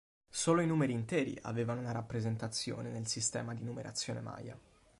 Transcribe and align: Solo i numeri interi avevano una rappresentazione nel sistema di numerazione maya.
Solo 0.31 0.61
i 0.61 0.65
numeri 0.65 0.93
interi 0.93 1.37
avevano 1.43 1.81
una 1.81 1.91
rappresentazione 1.91 2.89
nel 2.89 3.05
sistema 3.05 3.53
di 3.53 3.63
numerazione 3.63 4.19
maya. 4.19 4.59